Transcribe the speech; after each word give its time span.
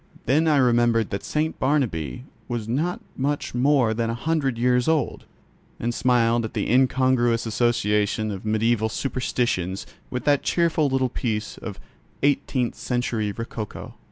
Then 0.25 0.47
I 0.47 0.57
remembered 0.57 1.11
that 1.11 1.23
St. 1.23 1.59
Barnabķ 1.59 2.23
was 2.47 2.67
not 2.67 3.01
much 3.15 3.53
more 3.53 3.93
than 3.93 4.09
a 4.09 4.15
hundred 4.15 4.57
years 4.57 4.87
old, 4.87 5.25
and 5.79 5.93
smiled 5.93 6.43
at 6.43 6.55
the 6.55 6.67
incongruous 6.73 7.45
association 7.45 8.31
of 8.31 8.43
mediaeval 8.43 8.89
superstitions 8.89 9.85
with 10.09 10.23
that 10.25 10.41
cheerful 10.41 10.87
little 10.89 11.09
piece 11.09 11.59
of 11.59 11.79
eighteenth 12.23 12.73
century 12.73 13.31
rococo. 13.31 13.93